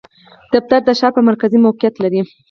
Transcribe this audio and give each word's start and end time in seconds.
دفتر 0.53 0.79
د 0.85 0.89
ښار 0.99 1.11
په 1.15 1.21
مرکز 1.27 1.51
کې 1.53 1.63
موقعیت 1.65 1.95
لری 1.99 2.21